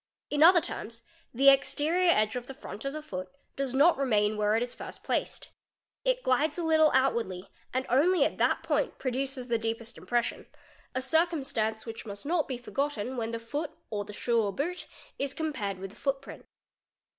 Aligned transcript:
In 0.31 0.41
other 0.41 0.61
terms 0.61 1.03
the 1.31 1.49
exterior 1.49 2.09
edge 2.09 2.35
of 2.35 2.47
the 2.47 2.55
front 2.55 2.85
of 2.85 2.93
the 2.93 3.03
foot 3.03 3.29
does 3.55 3.75
not 3.75 3.99
remain 3.99 4.35
where 4.35 4.55
it 4.55 4.63
is 4.63 4.73
first 4.73 5.03
placed. 5.03 5.49
glides 6.23 6.57
a 6.57 6.63
little 6.63 6.89
outwardly 6.95 7.51
and 7.71 7.85
only 7.87 8.25
at 8.25 8.39
that 8.39 8.63
point 8.63 8.97
produces 8.97 9.47
the 9.47 9.59
deepes 9.59 9.95
impression, 9.99 10.47
a 10.95 11.03
circumstance 11.03 11.85
which 11.85 12.07
must 12.07 12.25
not 12.25 12.47
be 12.47 12.57
forgotten 12.57 13.15
when 13.15 13.29
the 13.29 13.37
foo 13.37 13.67
or 13.91 14.03
the 14.03 14.11
shoe 14.11 14.41
or 14.41 14.51
boot 14.51 14.87
1s 15.19 15.35
compared 15.35 15.77
with 15.77 15.91
the 15.91 15.95
footprint. 15.97 16.47